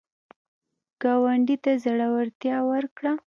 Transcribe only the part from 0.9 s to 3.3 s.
ګاونډي ته زړورتیا ورکړه